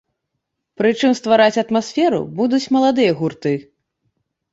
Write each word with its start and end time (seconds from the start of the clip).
Прычым 0.81 1.11
ствараць 1.19 1.61
атмасферу 1.63 2.21
будуць 2.39 2.61
маладыя 2.77 3.11
гурты. 3.21 3.53